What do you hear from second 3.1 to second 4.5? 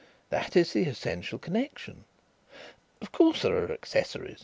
course, there are accessories.